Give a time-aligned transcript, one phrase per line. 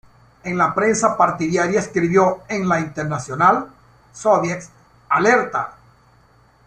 [0.43, 3.67] En la prensa partidaria escribió en "La Internacional",
[4.11, 4.63] "Soviet",
[5.09, 5.75] "Alerta!